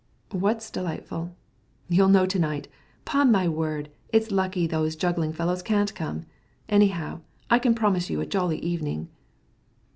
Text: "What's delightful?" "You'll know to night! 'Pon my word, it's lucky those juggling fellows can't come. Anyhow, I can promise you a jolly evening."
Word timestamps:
"What's 0.31 0.71
delightful?" 0.71 1.35
"You'll 1.87 2.09
know 2.09 2.25
to 2.25 2.39
night! 2.39 2.67
'Pon 3.05 3.31
my 3.31 3.47
word, 3.47 3.89
it's 4.09 4.31
lucky 4.31 4.65
those 4.65 4.95
juggling 4.95 5.31
fellows 5.31 5.61
can't 5.61 5.93
come. 5.93 6.25
Anyhow, 6.67 7.19
I 7.51 7.59
can 7.59 7.75
promise 7.75 8.09
you 8.09 8.19
a 8.19 8.25
jolly 8.25 8.57
evening." 8.61 9.09